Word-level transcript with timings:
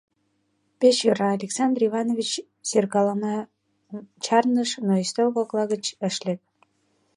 —Пеш 0.79 0.97
йӧра,— 1.05 1.29
Александр 1.37 1.81
Иванович 1.87 2.29
серкалымым 2.69 3.49
чарныш, 4.23 4.69
но 4.85 4.93
ӱстел 5.03 5.29
кокла 5.35 5.63
гыч 5.73 5.85
ыш 6.07 6.15
лек. 6.25 6.41